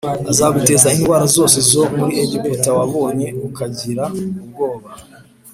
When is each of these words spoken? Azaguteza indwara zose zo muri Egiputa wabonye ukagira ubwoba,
Azaguteza 0.31 0.87
indwara 0.97 1.25
zose 1.35 1.57
zo 1.71 1.83
muri 1.97 2.13
Egiputa 2.23 2.69
wabonye 2.77 3.27
ukagira 3.47 4.03
ubwoba, 4.41 4.89